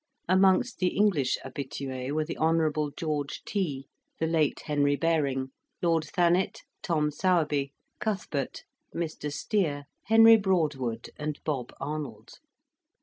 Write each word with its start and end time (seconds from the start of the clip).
Amongst 0.27 0.79
the 0.79 0.97
English 0.97 1.37
habitues 1.43 2.11
were 2.11 2.25
the 2.25 2.35
Hon. 2.37 2.91
George 2.97 3.43
T, 3.45 3.85
the 4.17 4.25
late 4.25 4.61
Henry 4.61 4.95
Baring, 4.95 5.51
Lord 5.83 6.05
Thanet, 6.05 6.61
Tom 6.81 7.11
Sowerby, 7.11 7.71
Cuthbert, 7.99 8.63
Mr. 8.95 9.31
Steer, 9.31 9.83
Henry 10.05 10.37
Broadwood, 10.37 11.11
and 11.17 11.39
Bob 11.43 11.71
Arnold. 11.79 12.39